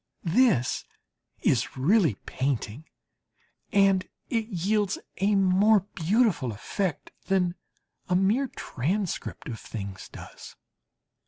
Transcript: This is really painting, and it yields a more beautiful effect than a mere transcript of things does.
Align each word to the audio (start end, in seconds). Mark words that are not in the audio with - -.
This 0.23 0.83
is 1.43 1.77
really 1.77 2.15
painting, 2.25 2.85
and 3.71 4.09
it 4.31 4.47
yields 4.47 4.97
a 5.17 5.35
more 5.35 5.81
beautiful 5.93 6.51
effect 6.51 7.11
than 7.27 7.53
a 8.09 8.15
mere 8.15 8.47
transcript 8.47 9.47
of 9.47 9.59
things 9.59 10.09
does. 10.09 10.55